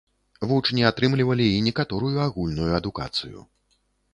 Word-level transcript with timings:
Вучні 0.51 0.81
атрымлівалі 0.91 1.45
і 1.57 1.61
некаторую 1.67 2.17
агульную 2.29 2.73
адукацыю. 2.79 3.39